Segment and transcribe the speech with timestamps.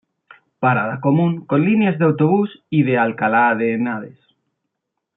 [0.59, 4.17] Parada común con líneas de autobús y de Alcalá de Henares.